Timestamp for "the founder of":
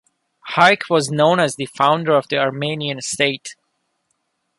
1.57-2.27